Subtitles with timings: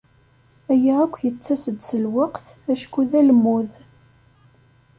[0.73, 3.71] Aya akk yettas-d s lweqt acku d almud.